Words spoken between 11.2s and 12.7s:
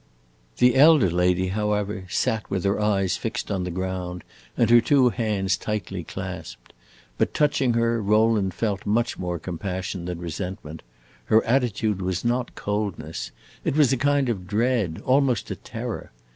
her attitude was not